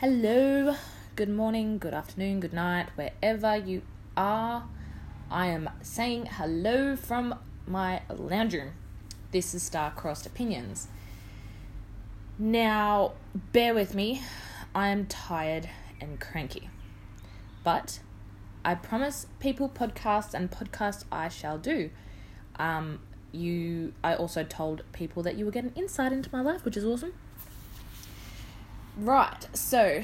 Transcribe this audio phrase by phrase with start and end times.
[0.00, 0.76] Hello,
[1.16, 3.82] good morning, good afternoon, good night, wherever you
[4.16, 4.68] are.
[5.28, 7.34] I am saying hello from
[7.66, 8.74] my lounge room.
[9.32, 10.86] This is Star Crossed Opinions.
[12.38, 14.22] Now, bear with me,
[14.72, 15.68] I am tired
[16.00, 16.70] and cranky.
[17.64, 17.98] But
[18.64, 21.90] I promise people podcasts and podcasts I shall do.
[22.54, 23.00] Um,
[23.32, 26.84] you I also told people that you were getting insight into my life, which is
[26.84, 27.14] awesome.
[29.00, 30.02] Right, so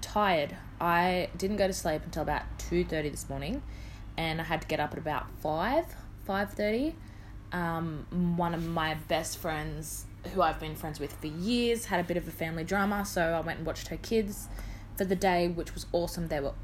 [0.00, 0.56] tired.
[0.80, 3.62] I didn't go to sleep until about two thirty this morning,
[4.16, 5.84] and I had to get up at about five,
[6.24, 6.94] five thirty.
[7.52, 8.06] Um,
[8.38, 12.16] one of my best friends, who I've been friends with for years, had a bit
[12.16, 14.48] of a family drama, so I went and watched her kids
[14.96, 16.28] for the day, which was awesome.
[16.28, 16.54] They were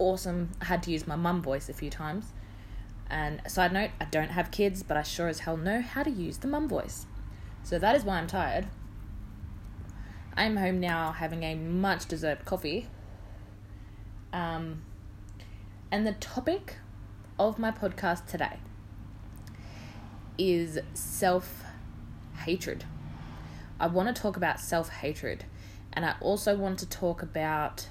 [0.00, 0.50] awesome.
[0.60, 2.32] I had to use my mum voice a few times.
[3.08, 6.10] And side note, I don't have kids, but I sure as hell know how to
[6.10, 7.06] use the mum voice.
[7.62, 8.66] So that is why I'm tired.
[10.34, 12.88] I'm home now having a much deserved coffee.
[14.32, 14.82] Um,
[15.90, 16.76] and the topic
[17.38, 18.58] of my podcast today
[20.38, 21.64] is self
[22.44, 22.84] hatred.
[23.78, 25.44] I want to talk about self hatred,
[25.92, 27.88] and I also want to talk about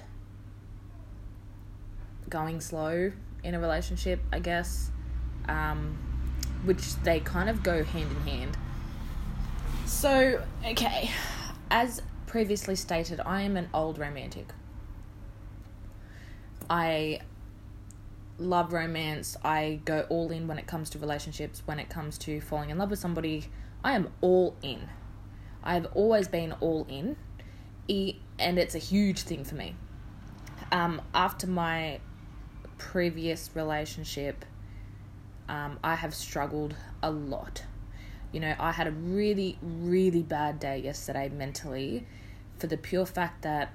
[2.28, 3.12] going slow
[3.44, 4.90] in a relationship, I guess,
[5.48, 5.96] um,
[6.64, 8.56] which they kind of go hand in hand.
[9.86, 11.10] So, okay,
[11.70, 14.54] as previously stated, I am an old romantic.
[16.70, 17.20] I
[18.38, 19.36] love romance.
[19.44, 22.78] I go all in when it comes to relationships, when it comes to falling in
[22.78, 23.50] love with somebody.
[23.84, 24.88] I am all in.
[25.62, 27.16] I've always been all in,
[28.38, 29.76] and it's a huge thing for me.
[30.72, 32.00] Um, after my
[32.78, 34.46] previous relationship,
[35.50, 37.64] um, I have struggled a lot.
[38.32, 42.06] You know, I had a really, really bad day yesterday mentally
[42.58, 43.72] for the pure fact that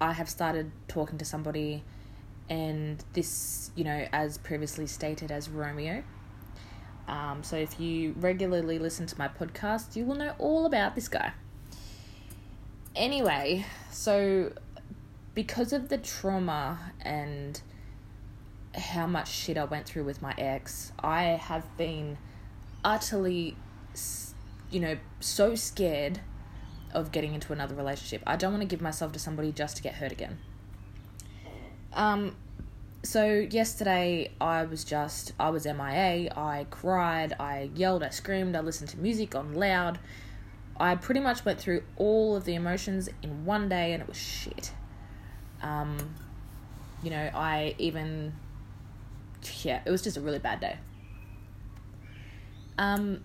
[0.00, 1.82] I have started talking to somebody,
[2.48, 6.02] and this, you know, as previously stated as Romeo.
[7.08, 11.08] Um, so if you regularly listen to my podcast, you will know all about this
[11.08, 11.32] guy.
[12.94, 14.52] Anyway, so
[15.34, 17.60] because of the trauma and
[18.74, 22.18] how much shit I went through with my ex, I have been
[22.84, 23.56] utterly,
[24.70, 26.20] you know, so scared
[26.92, 28.22] of getting into another relationship.
[28.26, 30.38] I don't want to give myself to somebody just to get hurt again.
[31.92, 32.36] Um,
[33.02, 36.32] so yesterday I was just I was MIA.
[36.36, 39.98] I cried, I yelled, I screamed, I listened to music on loud.
[40.80, 44.16] I pretty much went through all of the emotions in one day, and it was
[44.16, 44.72] shit.
[45.60, 46.14] Um,
[47.02, 48.32] you know, I even
[49.62, 50.76] yeah, it was just a really bad day.
[52.76, 53.22] Um,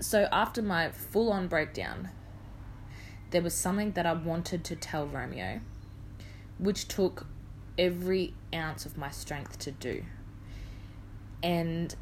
[0.00, 2.10] so after my full on breakdown,
[3.34, 5.60] there was something that I wanted to tell Romeo,
[6.58, 7.26] which took
[7.76, 10.04] every ounce of my strength to do.
[11.42, 11.92] And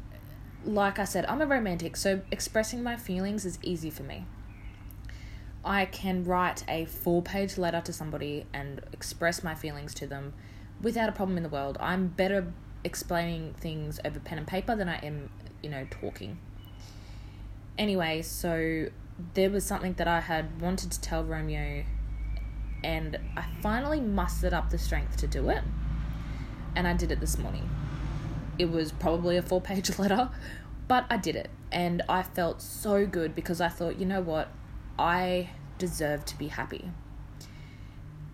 [0.63, 4.27] like I said, I'm a romantic, so expressing my feelings is easy for me.
[5.65, 10.33] I can write a four page letter to somebody and express my feelings to them
[10.83, 11.79] without a problem in the world.
[11.79, 15.31] I'm better explaining things over pen and paper than I am,
[15.63, 16.37] you know, talking.
[17.75, 18.89] Anyway, so
[19.33, 21.83] there was something that I had wanted to tell Romeo,
[22.83, 25.63] and I finally mustered up the strength to do it,
[26.75, 27.69] and I did it this morning.
[28.57, 30.29] It was probably a four page letter,
[30.87, 34.49] but I did it, and I felt so good because I thought, you know what,
[34.97, 36.91] I deserve to be happy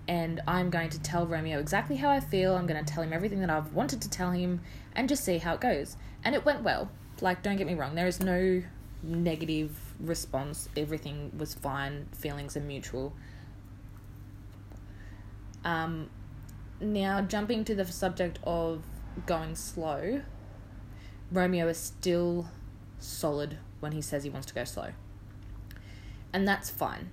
[0.09, 2.55] and I'm going to tell Romeo exactly how I feel.
[2.55, 4.61] I'm going to tell him everything that I've wanted to tell him
[4.95, 5.97] and just see how it goes.
[6.23, 6.89] And it went well.
[7.21, 8.63] Like, don't get me wrong, there is no
[9.03, 10.69] negative response.
[10.75, 13.13] Everything was fine, feelings are mutual.
[15.63, 16.09] Um,
[16.79, 18.83] now, jumping to the subject of
[19.25, 20.21] going slow,
[21.31, 22.47] Romeo is still
[22.99, 24.91] solid when he says he wants to go slow.
[26.31, 27.11] And that's fine.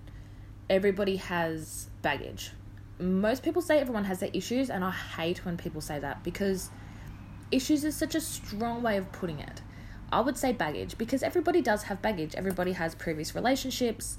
[0.69, 2.51] Everybody has baggage
[2.99, 6.71] most people say everyone has their issues, and I hate when people say that because
[7.51, 9.61] issues is such a strong way of putting it.
[10.13, 12.35] I would say baggage because everybody does have baggage.
[12.35, 14.19] Everybody has previous relationships,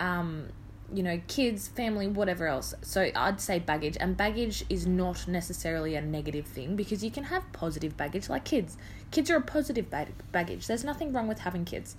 [0.00, 0.48] um,
[0.92, 2.74] you know, kids, family, whatever else.
[2.82, 7.24] So I'd say baggage, and baggage is not necessarily a negative thing because you can
[7.24, 8.76] have positive baggage like kids.
[9.10, 10.66] Kids are a positive bag- baggage.
[10.66, 11.96] There's nothing wrong with having kids.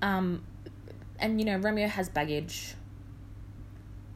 [0.00, 0.42] Um,
[1.18, 2.74] and you know, Romeo has baggage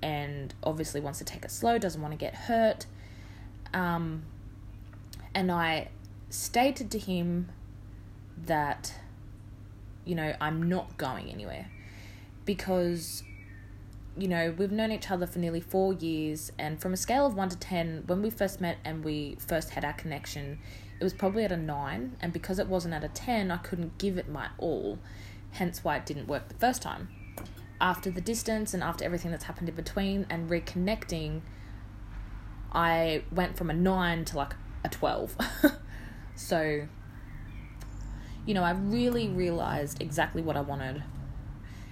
[0.02, 2.86] and obviously wants to take it slow, doesn't want to get hurt.
[3.74, 4.22] Um,
[5.34, 5.88] and I
[6.30, 7.50] stated to him
[8.46, 8.94] that,
[10.04, 11.70] you know, I'm not going anywhere
[12.44, 13.22] because
[14.16, 17.34] you know, we've known each other for nearly four years, and from a scale of
[17.34, 20.58] one to 10, when we first met and we first had our connection,
[21.00, 23.98] it was probably at a nine, and because it wasn't at a 10, I couldn't
[23.98, 24.98] give it my all,
[25.52, 27.08] hence why it didn't work the first time.
[27.80, 31.40] After the distance and after everything that's happened in between and reconnecting,
[32.72, 34.54] I went from a nine to like
[34.84, 35.36] a 12.
[36.36, 36.86] so,
[38.46, 41.02] you know, I really realized exactly what I wanted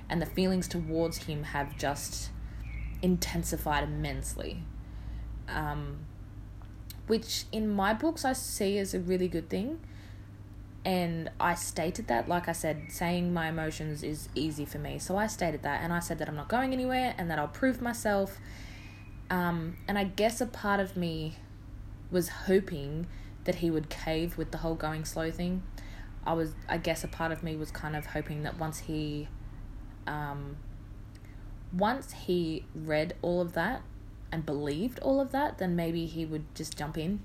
[0.09, 2.31] and the feelings towards him have just
[3.01, 4.63] intensified immensely.
[5.49, 6.01] Um,
[7.07, 9.81] which in my books I see as a really good thing.
[10.85, 14.99] And I stated that, like I said, saying my emotions is easy for me.
[14.99, 17.49] So I stated that, and I said that I'm not going anywhere and that I'll
[17.49, 18.39] prove myself.
[19.31, 21.37] Um, and I guess a part of me
[22.11, 23.07] was hoping
[23.45, 25.63] that he would cave with the whole going slow thing.
[26.25, 29.29] I was, I guess, a part of me was kind of hoping that once he
[30.07, 30.57] um,
[31.73, 33.83] once he read all of that
[34.31, 37.21] and believed all of that, then maybe he would just jump in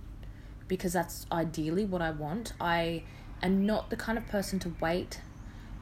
[0.67, 2.53] because that's ideally what I want.
[2.59, 3.03] I
[3.41, 5.21] am not the kind of person to wait.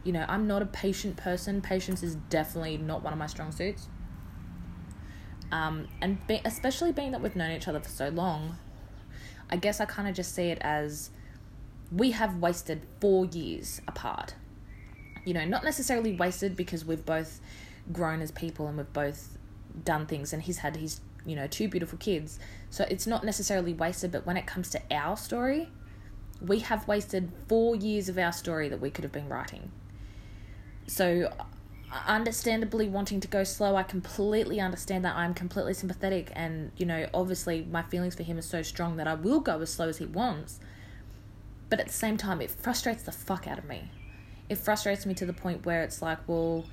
[0.04, 1.62] You know, I'm not a patient person.
[1.62, 3.88] Patience is definitely not one of my strong suits.
[5.52, 8.58] Um, and be, especially being that we've known each other for so long,
[9.50, 11.12] I guess I kind of just see it as
[11.92, 14.34] we have wasted four years apart
[15.26, 17.42] you know, not necessarily wasted because we've both
[17.92, 19.38] grown as people and we've both
[19.84, 22.40] done things and he's had his, you know, two beautiful kids.
[22.70, 25.70] So it's not necessarily wasted, but when it comes to our story,
[26.40, 29.72] we have wasted four years of our story that we could have been writing.
[30.88, 31.34] So,
[32.08, 35.16] understandably wanting to go slow, I completely understand that.
[35.16, 39.08] I'm completely sympathetic, and you know, obviously, my feelings for him are so strong that
[39.08, 40.60] I will go as slow as he wants.
[41.70, 43.90] But at the same time, it frustrates the fuck out of me
[44.50, 46.66] it frustrates me to the point where it's like, well,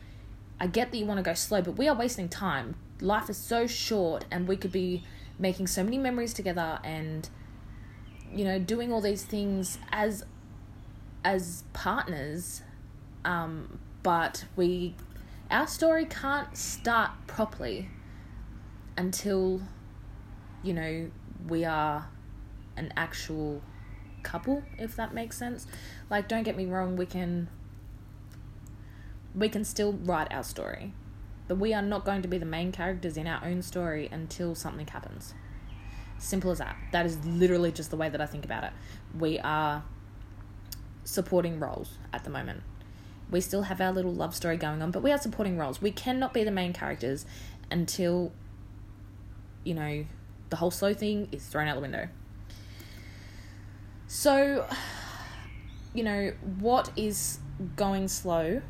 [0.61, 2.77] I get that you want to go slow, but we are wasting time.
[3.01, 5.03] Life is so short, and we could be
[5.39, 7.29] making so many memories together and
[8.33, 10.25] you know doing all these things as
[11.25, 12.63] as partners
[13.25, 14.95] um but we
[15.51, 17.89] our story can't start properly
[18.97, 19.61] until
[20.63, 21.11] you know
[21.49, 22.09] we are
[22.77, 23.61] an actual
[24.23, 25.67] couple if that makes sense
[26.11, 27.49] like don't get me wrong we can
[29.35, 30.93] we can still write our story.
[31.49, 34.55] But we are not going to be the main characters in our own story until
[34.55, 35.35] something happens.
[36.19, 36.77] Simple as that.
[36.93, 38.73] That is literally just the way that I think about it.
[39.19, 39.83] We are
[41.05, 42.63] supporting roles at the moment.
[43.31, 45.83] We still have our little love story going on, but we are supporting roles.
[45.83, 47.27] We cannot be the main characters
[47.71, 48.31] until,
[49.65, 50.05] you know,
[50.51, 52.09] the whole slow thing is thrown out the window.
[54.13, 54.69] So,
[55.95, 57.39] you know, what is
[57.77, 58.61] going slow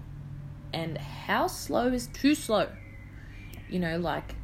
[0.73, 2.69] and how slow is too slow.
[3.69, 4.37] You know, like,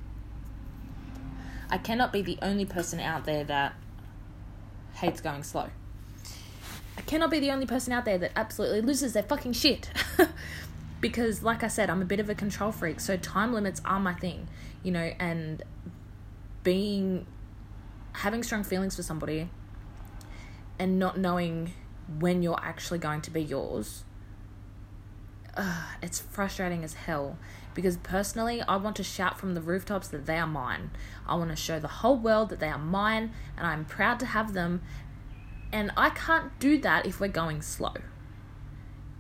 [1.71, 3.75] I cannot be the only person out there that
[4.95, 5.69] hates going slow.
[6.97, 9.91] I cannot be the only person out there that absolutely loses their fucking shit.
[11.01, 14.01] because, like I said, I'm a bit of a control freak, so time limits are
[14.01, 14.49] my thing,
[14.83, 15.63] you know, and
[16.65, 17.25] being
[18.15, 19.49] having strong feelings for somebody
[20.79, 21.73] and not knowing
[22.19, 24.05] when you're actually going to be yours
[26.03, 27.39] it's frustrating as hell
[27.75, 30.91] because personally, I want to shout from the rooftops that they are mine.
[31.27, 34.27] I want to show the whole world that they are mine and I'm proud to
[34.27, 34.83] have them.
[35.73, 37.95] And I can't do that if we're going slow.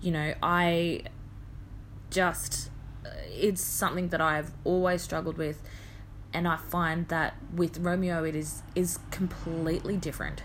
[0.00, 1.02] You know, I
[2.10, 2.70] just,
[3.04, 5.62] uh, it's something that I've always struggled with.
[6.32, 10.42] And I find that with Romeo, it is, is completely different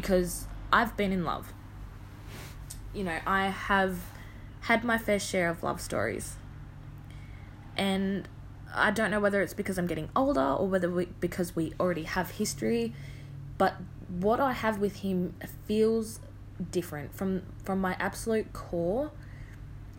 [0.00, 1.52] because I've been in love.
[2.94, 3.98] You know, I have
[4.60, 6.36] had my fair share of love stories.
[7.76, 8.28] And
[8.72, 12.04] I don't know whether it's because I'm getting older or whether we, because we already
[12.04, 12.94] have history,
[13.56, 13.74] but
[14.08, 15.34] what I have with him
[15.66, 16.20] feels
[16.70, 19.10] different from from my absolute core.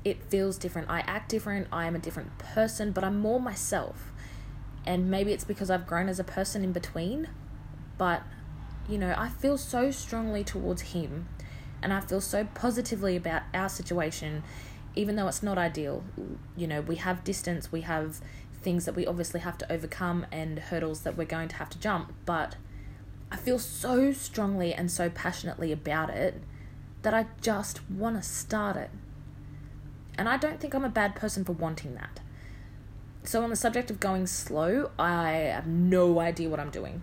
[0.06, 0.90] It feels different.
[0.90, 1.68] I act different.
[1.74, 4.14] I am a different person, but I'm more myself.
[4.86, 7.28] And maybe it's because I've grown as a person in between,
[7.98, 8.24] but
[8.90, 11.28] you know, I feel so strongly towards him
[11.82, 14.44] and I feel so positively about our situation,
[14.96, 16.04] even though it's not ideal.
[16.58, 18.20] You know, we have distance, we have
[18.62, 21.80] things that we obviously have to overcome, and hurdles that we're going to have to
[21.80, 22.56] jump, but
[23.32, 26.42] I feel so strongly and so passionately about it
[27.04, 28.90] that I just want to start it.
[30.18, 32.20] And I don't think I'm a bad person for wanting that.
[33.24, 37.02] So, on the subject of going slow, I have no idea what I'm doing.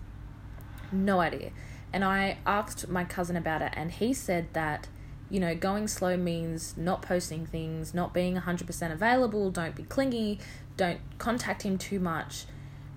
[0.91, 1.51] No idea.
[1.93, 4.87] And I asked my cousin about it, and he said that
[5.29, 10.39] You know, going slow means not posting things, not being 100% available, don't be clingy,
[10.77, 12.45] don't contact him too much.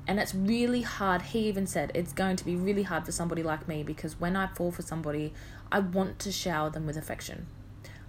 [0.06, 1.22] And it's really hard.
[1.22, 4.36] He even said it's going to be really hard for somebody like me because when
[4.36, 5.32] I fall for somebody,
[5.72, 7.46] I want to shower them with affection.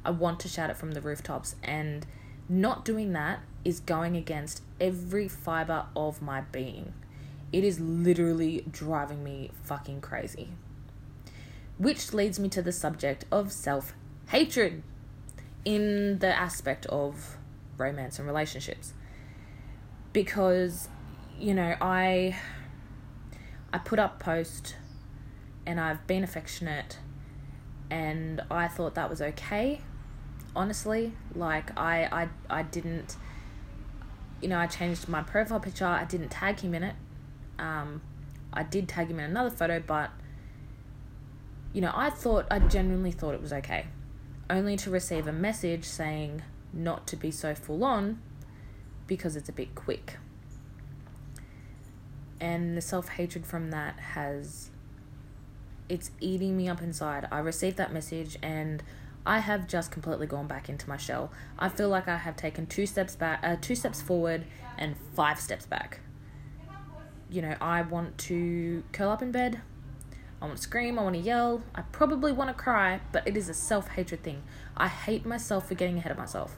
[0.05, 1.55] I want to shout it from the rooftops.
[1.63, 2.05] And
[2.47, 6.93] not doing that is going against every fiber of my being.
[7.51, 10.49] It is literally driving me fucking crazy.
[11.81, 13.95] Which leads me to the subject of self
[14.29, 14.83] hatred
[15.65, 17.37] in the aspect of
[17.75, 18.93] romance and relationships.
[20.13, 20.89] Because,
[21.39, 22.37] you know, I
[23.73, 24.75] I put up post
[25.65, 26.99] and I've been affectionate
[27.89, 29.81] and I thought that was okay.
[30.55, 33.15] Honestly, like I I I didn't
[34.39, 35.85] you know, I changed my profile picture.
[35.85, 36.95] I didn't tag him in it.
[37.57, 38.03] Um,
[38.53, 40.11] I did tag him in another photo, but
[41.73, 43.87] you know, I thought I genuinely thought it was okay.
[44.49, 48.21] Only to receive a message saying not to be so full on
[49.07, 50.17] because it's a bit quick.
[52.39, 54.71] And the self hatred from that has
[55.87, 57.27] it's eating me up inside.
[57.31, 58.81] I received that message and
[59.25, 61.31] I have just completely gone back into my shell.
[61.59, 64.45] I feel like I have taken two steps back, uh, two steps forward,
[64.77, 65.99] and five steps back.
[67.29, 69.61] You know, I want to curl up in bed.
[70.41, 70.97] I want to scream.
[70.97, 71.61] I want to yell.
[71.75, 74.41] I probably want to cry, but it is a self hatred thing.
[74.75, 76.57] I hate myself for getting ahead of myself,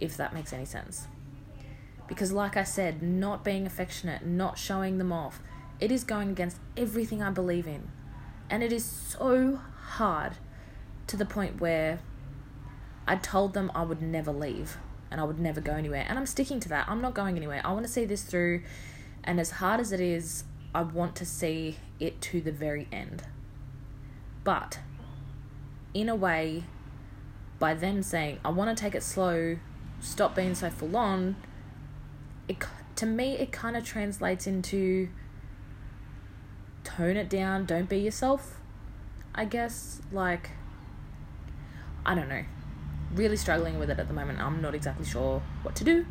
[0.00, 1.08] if that makes any sense.
[2.08, 5.40] Because, like I said, not being affectionate, not showing them off,
[5.78, 7.88] it is going against everything I believe in.
[8.48, 9.60] And it is so
[9.92, 10.34] hard
[11.06, 12.00] to the point where
[13.06, 14.78] I told them I would never leave
[15.10, 16.06] and I would never go anywhere.
[16.08, 16.88] And I'm sticking to that.
[16.88, 17.60] I'm not going anywhere.
[17.64, 18.62] I want to see this through.
[19.24, 23.24] And as hard as it is, I want to see it to the very end.
[24.44, 24.80] But
[25.94, 26.64] in a way,
[27.58, 29.58] by them saying, I want to take it slow,
[30.00, 31.36] stop being so full on,
[32.48, 32.56] it,
[32.96, 35.08] to me, it kind of translates into
[36.84, 38.58] tone it down, don't be yourself.
[39.34, 40.50] I guess, like,
[42.04, 42.44] I don't know.
[43.14, 44.40] Really struggling with it at the moment.
[44.40, 46.06] I'm not exactly sure what to do.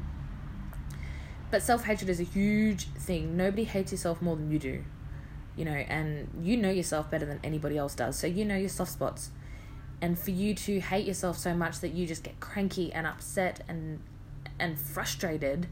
[1.51, 3.35] But self hatred is a huge thing.
[3.35, 4.83] Nobody hates yourself more than you do.
[5.57, 8.17] You know, and you know yourself better than anybody else does.
[8.17, 9.31] So you know your soft spots.
[10.01, 13.63] And for you to hate yourself so much that you just get cranky and upset
[13.67, 13.99] and
[14.57, 15.67] and frustrated,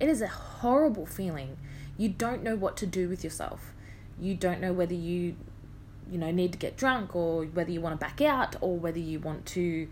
[0.00, 1.56] it is a horrible feeling.
[1.96, 3.72] You don't know what to do with yourself.
[4.20, 5.36] You don't know whether you
[6.10, 8.98] you know need to get drunk or whether you want to back out or whether
[8.98, 9.86] you want to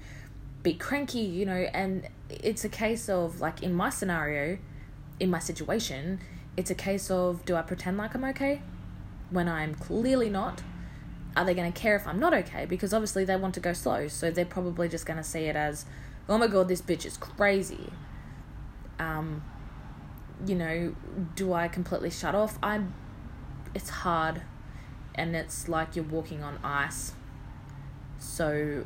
[0.63, 4.59] be cranky you know and it's a case of like in my scenario
[5.21, 6.19] in my situation
[6.57, 8.61] it's a case of do i pretend like i'm okay
[9.31, 10.63] when i'm clearly not
[11.37, 13.73] are they going to care if i'm not okay because obviously they want to go
[13.73, 15.85] slow so they're probably just going to see it as
[16.29, 17.93] oh my god this bitch is crazy
[18.99, 19.43] um
[20.45, 20.95] you know
[21.37, 22.93] do i completely shut off i'm
[23.75, 24.43] it's hard
[25.15, 27.13] and it's like you're walking on ice.
[28.19, 28.85] So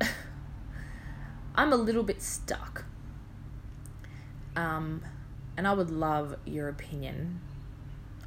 [1.54, 2.84] I'm a little bit stuck.
[4.56, 5.02] Um,
[5.56, 7.40] and I would love your opinion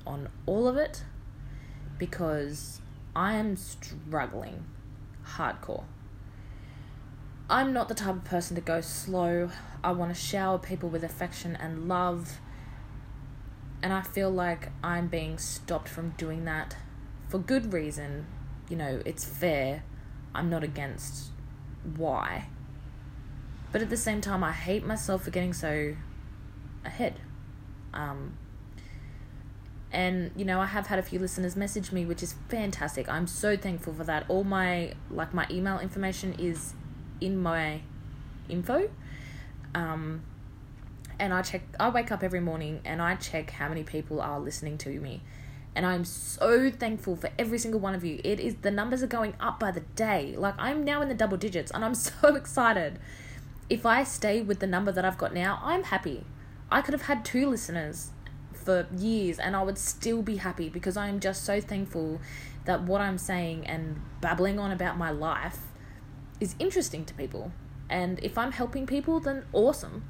[0.05, 1.03] on all of it
[1.97, 2.79] because
[3.15, 4.65] I am struggling
[5.25, 5.83] hardcore.
[7.49, 9.49] I'm not the type of person to go slow.
[9.83, 12.39] I want to shower people with affection and love.
[13.81, 16.75] And I feel like I'm being stopped from doing that
[17.27, 18.25] for good reason,
[18.69, 19.83] you know, it's fair.
[20.33, 21.31] I'm not against
[21.95, 22.47] why.
[23.71, 25.95] But at the same time, I hate myself for getting so
[26.87, 27.19] ahead.
[27.93, 28.37] Um,
[29.91, 33.07] and you know, I have had a few listeners message me, which is fantastic.
[33.09, 34.25] I'm so thankful for that.
[34.27, 36.73] All my like my email information is
[37.21, 37.81] in my
[38.49, 38.89] info.
[39.75, 40.23] Um,
[41.19, 41.63] and I check.
[41.79, 45.21] I wake up every morning and I check how many people are listening to me
[45.77, 48.19] and I'm so thankful for every single one of you.
[48.23, 50.33] It is the numbers are going up by the day.
[50.35, 52.97] Like I'm now in the double digits and I'm so excited.
[53.69, 56.23] If I stay with the number that I've got now, I'm happy.
[56.71, 58.11] I could have had two listeners
[58.53, 62.19] for years and I would still be happy because I am just so thankful
[62.65, 65.59] that what I'm saying and babbling on about my life
[66.39, 67.51] is interesting to people.
[67.89, 70.03] And if I'm helping people, then awesome.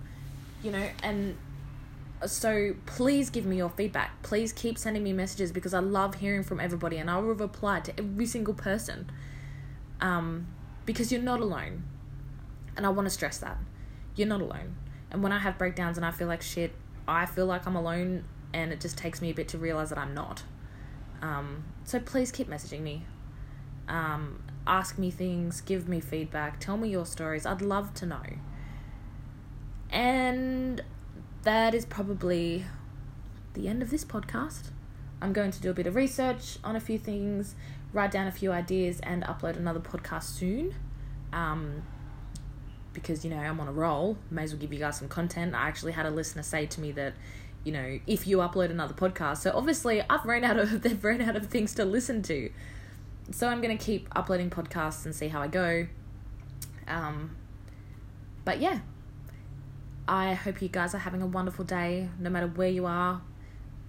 [0.64, 1.38] You know, and
[2.26, 4.24] so please give me your feedback.
[4.24, 7.82] Please keep sending me messages because I love hearing from everybody and I will reply
[7.82, 9.12] to every single person.
[10.02, 10.48] Um,
[10.86, 11.84] because you're not alone.
[12.76, 13.58] And I want to stress that.
[14.16, 14.76] You're not alone.
[15.12, 16.74] And when I have breakdowns and I feel like shit,
[17.08, 19.98] I feel like I'm alone and it just takes me a bit to realize that
[19.98, 20.44] I'm not.
[21.22, 23.06] Um, so please keep messaging me.
[23.88, 27.46] Um, ask me things, give me feedback, tell me your stories.
[27.46, 28.24] I'd love to know.
[29.90, 30.84] And
[31.44, 32.66] that is probably
[33.54, 34.72] the end of this podcast.
[35.22, 37.56] I'm going to do a bit of research on a few things,
[37.94, 40.76] write down a few ideas, and upload another podcast soon.
[41.34, 41.84] Um,
[42.98, 45.54] because you know I'm on a roll, may as well give you guys some content.
[45.54, 47.14] I actually had a listener say to me that,
[47.64, 51.22] you know, if you upload another podcast, so obviously I've run out of they've run
[51.22, 52.50] out of things to listen to,
[53.30, 55.86] so I'm gonna keep uploading podcasts and see how I go.
[56.88, 57.36] Um,
[58.44, 58.80] but yeah,
[60.08, 63.22] I hope you guys are having a wonderful day, no matter where you are.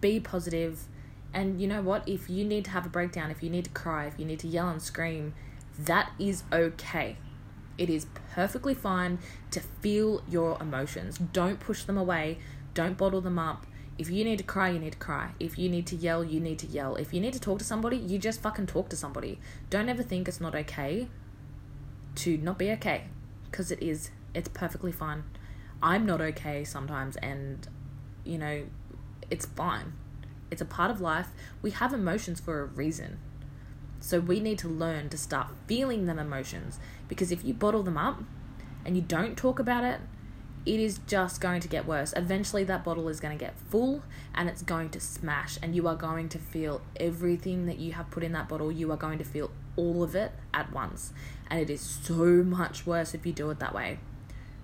[0.03, 0.85] Be positive,
[1.33, 2.07] and you know what?
[2.07, 4.41] If you need to have a breakdown, if you need to cry, if you need
[4.41, 5.33] to yell and scream,
[5.79, 7.17] that is okay
[7.79, 9.19] it is perfectly fine
[9.53, 11.17] to feel your emotions.
[11.19, 12.39] Don't push them away.
[12.75, 13.67] Don't bottle them up.
[13.97, 15.31] If you need to cry, you need to cry.
[15.41, 16.97] If you need to yell, you need to yell.
[16.97, 19.41] If you need to talk to somebody, you just fucking talk to somebody.
[19.71, 21.09] Don't ever think it's not okay
[22.17, 23.05] to not be okay
[23.51, 24.11] because it is.
[24.35, 25.25] It's perfectly fine.
[25.83, 27.67] I'm not okay sometimes, and
[28.25, 28.65] you know,
[29.31, 29.95] it's fine.
[30.51, 31.29] It's a part of life.
[31.63, 33.19] We have emotions for a reason.
[34.01, 36.79] So we need to learn to start feeling them emotions
[37.09, 38.23] because if you bottle them up
[38.85, 40.01] and you don't talk about it,
[40.67, 42.13] it is just going to get worse.
[42.15, 44.03] Eventually, that bottle is going to get full
[44.35, 48.11] and it's going to smash, and you are going to feel everything that you have
[48.11, 48.71] put in that bottle.
[48.71, 51.13] You are going to feel all of it at once,
[51.49, 53.99] and it is so much worse if you do it that way.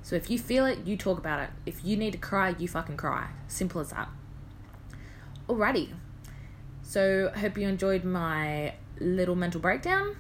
[0.03, 1.51] So, if you feel it, you talk about it.
[1.65, 3.29] If you need to cry, you fucking cry.
[3.49, 4.11] Simple as that.
[5.49, 5.95] Alrighty.
[6.83, 10.17] So, I hope you enjoyed my little mental breakdown.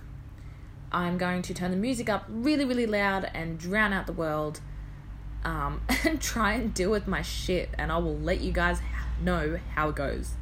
[0.93, 4.61] I'm going to turn the music up really, really loud and drown out the world
[5.45, 7.71] um, and try and deal with my shit.
[7.76, 8.81] And I will let you guys
[9.21, 10.35] know how it goes.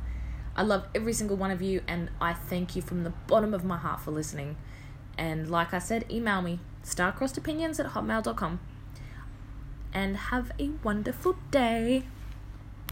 [0.54, 3.64] I love every single one of you, and I thank you from the bottom of
[3.64, 4.56] my heart for listening.
[5.16, 8.60] And like I said, email me starcrossedopinions at hotmail.com.
[9.94, 12.04] And have a wonderful day.